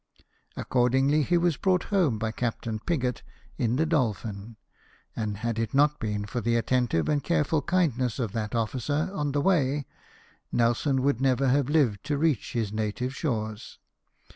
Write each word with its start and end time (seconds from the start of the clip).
Accordingly, 0.57 1.21
he 1.21 1.37
was 1.37 1.57
brought 1.57 1.83
home 1.93 2.17
by 2.17 2.31
Captain 2.31 2.79
Pigot, 2.79 3.21
in 3.59 3.75
the 3.75 3.85
Dolphin; 3.85 4.55
and 5.15 5.37
had 5.37 5.59
it 5.59 5.75
not 5.75 5.99
been 5.99 6.25
for 6.25 6.41
the 6.41 6.55
attentive 6.55 7.07
and 7.07 7.23
careful 7.23 7.61
kindness 7.61 8.17
of 8.17 8.31
that 8.31 8.55
officer 8.55 9.11
on 9.13 9.31
the 9.31 9.41
way. 9.41 9.85
Nelson 10.51 11.03
would 11.03 11.21
never 11.21 11.49
have 11.49 11.67
hved 11.67 12.01
to 12.05 12.17
reach 12.17 12.53
his 12.53 12.73
native 12.73 13.15
shores. 13.15 13.77